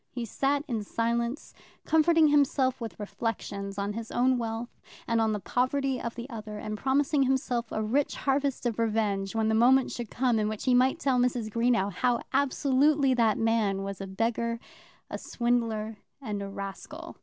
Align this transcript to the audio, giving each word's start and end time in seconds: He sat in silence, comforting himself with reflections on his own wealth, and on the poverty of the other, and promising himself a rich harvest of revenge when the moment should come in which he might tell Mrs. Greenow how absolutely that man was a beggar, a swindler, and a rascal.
He 0.09 0.25
sat 0.25 0.63
in 0.67 0.83
silence, 0.83 1.53
comforting 1.85 2.29
himself 2.29 2.81
with 2.81 2.99
reflections 2.99 3.77
on 3.77 3.93
his 3.93 4.09
own 4.09 4.39
wealth, 4.39 4.79
and 5.07 5.21
on 5.21 5.31
the 5.31 5.39
poverty 5.39 6.01
of 6.01 6.15
the 6.15 6.27
other, 6.27 6.57
and 6.57 6.75
promising 6.75 7.21
himself 7.21 7.71
a 7.71 7.83
rich 7.83 8.15
harvest 8.15 8.65
of 8.65 8.79
revenge 8.79 9.35
when 9.35 9.47
the 9.47 9.53
moment 9.53 9.91
should 9.91 10.09
come 10.09 10.39
in 10.39 10.49
which 10.49 10.63
he 10.63 10.73
might 10.73 10.97
tell 10.97 11.19
Mrs. 11.19 11.51
Greenow 11.51 11.91
how 11.91 12.19
absolutely 12.33 13.13
that 13.13 13.37
man 13.37 13.83
was 13.83 14.01
a 14.01 14.07
beggar, 14.07 14.59
a 15.07 15.19
swindler, 15.19 15.97
and 16.19 16.41
a 16.41 16.49
rascal. 16.49 17.15